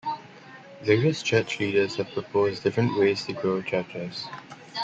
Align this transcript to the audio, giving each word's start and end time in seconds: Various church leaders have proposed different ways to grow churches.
Various 0.81 1.21
church 1.21 1.59
leaders 1.59 1.97
have 1.97 2.09
proposed 2.09 2.63
different 2.63 2.97
ways 2.97 3.23
to 3.25 3.33
grow 3.33 3.61
churches. 3.61 4.25